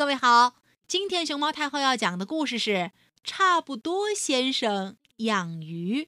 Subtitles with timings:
[0.00, 0.54] 各位好，
[0.88, 2.70] 今天熊猫太后要讲的故事是
[3.22, 6.04] 《差不多先生养鱼》。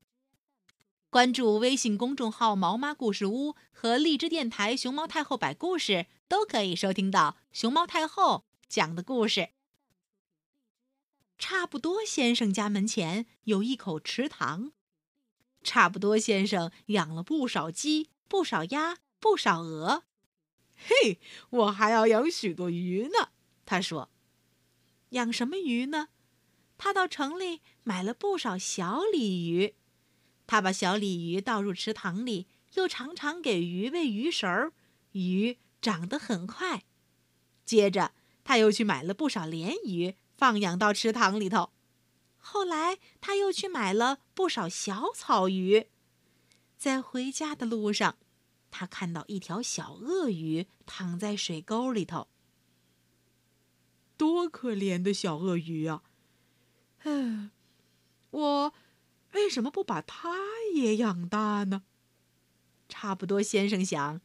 [1.10, 9.50] 关注微信公众号“毛妈故事屋”和荔枝电台“熊猫太后摆故事”，都可以收听到熊猫太后讲的故事。
[11.38, 14.72] 差不多先生家门前有一口池塘，
[15.62, 20.04] 差不多先生养了不少鸡、不少鸭、不少鹅。
[20.74, 21.20] 嘿，
[21.50, 23.31] 我还要养许多鱼呢。
[23.72, 24.10] 他说
[25.16, 26.08] ：“养什么鱼呢？”
[26.76, 29.76] 他到城里买了不少小鲤鱼。
[30.46, 34.74] 他把小鲤鱼倒入池塘里，又常常给鱼喂鱼食儿，
[35.12, 36.82] 鱼长得很快。
[37.64, 38.12] 接着，
[38.44, 41.72] 他又去买了不少鲢鱼，放养到池塘里头。
[42.36, 45.86] 后来，他又去买了不少小草鱼。
[46.76, 48.18] 在回家的路上，
[48.70, 52.28] 他看到一条小鳄鱼躺在水沟里头。
[54.16, 56.02] 多可怜的小鳄鱼啊！
[57.04, 57.50] 嗯，
[58.30, 58.74] 我
[59.32, 60.36] 为什么不把它
[60.74, 61.82] 也养大呢？
[62.88, 64.20] 差不多先生想，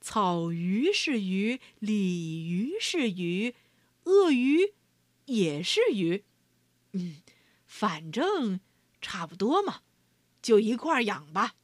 [0.00, 3.54] 草鱼是鱼，鲤鱼是鱼，
[4.04, 4.72] 鳄鱼
[5.26, 6.24] 也是鱼。
[6.92, 7.16] 嗯，
[7.66, 8.60] 反正
[9.00, 9.82] 差不多嘛，
[10.40, 11.54] 就一块养吧。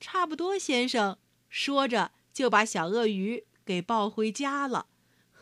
[0.00, 4.86] 差不多先生说着，就把小鳄鱼给抱回家了。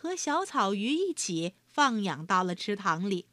[0.07, 3.27] 和小草鱼一起放养到了池塘里。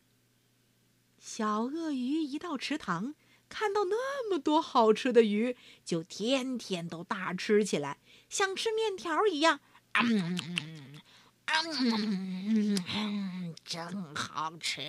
[1.19, 3.13] 小鳄鱼一到池塘，
[3.47, 9.59] 看到那么多好吃的鱼，就天天都大吃起来，像吃面条一样。
[9.93, 10.39] 嗯
[11.45, 14.81] 嗯嗯，真好吃！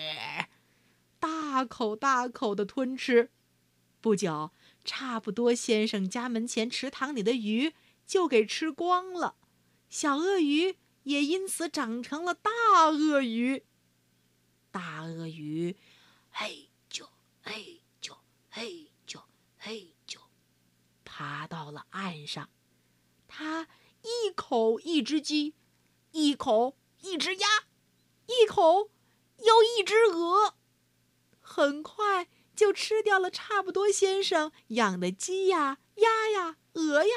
[1.18, 3.30] 大口大口的吞吃。
[4.00, 4.52] 不久，
[4.86, 7.74] 差不多先生家门前池塘里的鱼
[8.06, 9.36] 就给吃光了。
[9.90, 10.76] 小鳄鱼。
[11.04, 12.50] 也因此长成了大
[12.90, 13.64] 鳄鱼。
[14.70, 15.76] 大鳄鱼，
[16.30, 17.06] 嘿啾
[17.42, 18.16] 嘿啾
[18.50, 19.22] 嘿啾
[19.56, 20.18] 嘿啾，
[21.04, 22.50] 爬到了岸上。
[23.28, 23.68] 它
[24.02, 25.54] 一口一只鸡，
[26.10, 27.48] 一口一只鸭，
[28.26, 28.90] 一口
[29.38, 30.56] 又一只鹅，
[31.40, 37.14] 很快就吃掉了差不多先生养的鸡呀、鸭呀、鹅呀。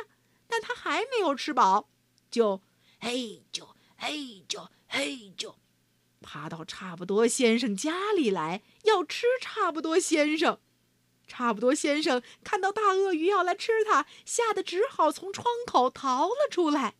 [0.47, 1.89] 但它还没有吃饱，
[2.29, 2.61] 就
[2.99, 3.76] 嘿啾。
[3.97, 5.55] 嘿啾嘿啾，
[6.21, 10.59] 爬到差不多先生家里来，要吃差不多先生。
[11.27, 16.95] 差不多先生看到大鳄鱼要来吃它，吓得只好从窗口逃了出来。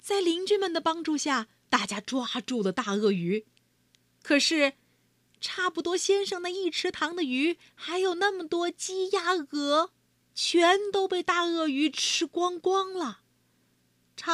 [0.00, 3.46] 在邻居们的帮助下，大家抓住了大鳄鱼。
[4.22, 4.72] 可是，
[5.42, 9.90] 差不多先生那一池塘的鱼，还有那么多鸡鸭鹅，
[10.34, 13.20] 全都被大鳄鱼吃光光了。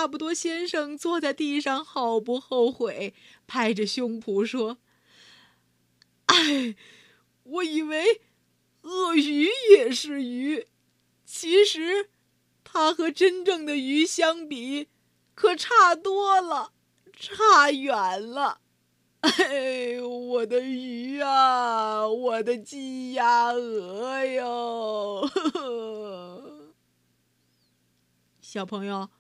[0.06, 3.12] 差不多，先生坐在地上，好不后悔，
[3.48, 4.78] 拍着胸脯说
[6.26, 6.76] ：“哎，
[7.42, 8.20] 我以为
[8.82, 10.68] 鳄鱼也是鱼，
[11.24, 12.08] 其实
[12.62, 14.86] 它和真正的鱼相比，
[15.34, 16.70] 可差多了，
[17.12, 18.60] 差远了。
[19.22, 26.72] 哎，我的鱼啊，我的鸡鸭鹅哟！”呵呵
[28.40, 29.10] 小朋友。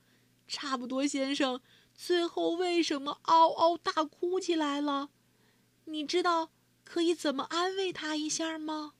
[0.46, 1.60] 差不多，先生
[1.94, 5.10] 最后为什么嗷嗷大哭起来了？
[5.86, 6.50] 你知道
[6.84, 8.94] 可以怎么安慰他一下吗？